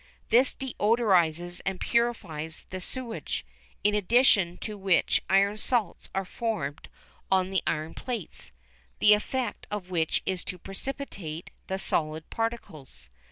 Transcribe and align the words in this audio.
This 0.29 0.55
deodorises 0.55 1.61
and 1.63 1.79
purifies 1.79 2.65
the 2.71 2.81
sewage, 2.81 3.45
in 3.83 3.93
addition 3.93 4.57
to 4.57 4.75
which 4.75 5.21
iron 5.29 5.57
salts 5.57 6.09
are 6.15 6.25
formed 6.25 6.89
on 7.31 7.51
the 7.51 7.61
iron 7.67 7.93
plates, 7.93 8.51
the 8.97 9.13
effect 9.13 9.67
of 9.69 9.91
which 9.91 10.23
is 10.25 10.43
to 10.45 10.57
precipitate 10.57 11.51
the 11.67 11.77
solid 11.77 12.27
particles. 12.31 13.09